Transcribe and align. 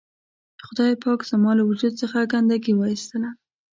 خدای 0.65 0.93
پاک 1.03 1.19
زما 1.29 1.51
له 1.57 1.63
وجود 1.69 1.93
څخه 2.01 2.29
ګندګي 2.31 2.73
و 2.75 2.81
اېستله. 2.91 3.29